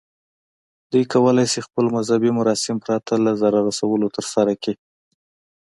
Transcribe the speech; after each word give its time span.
دوی 0.91 1.03
کولی 1.13 1.45
شي 1.51 1.59
خپل 1.67 1.85
مذهبي 1.95 2.31
مراسم 2.39 2.77
پرته 2.85 3.13
له 3.25 3.31
ضرر 3.41 3.61
رسولو 3.69 4.07
ترسره 4.17 4.53
کړي. 4.63 4.75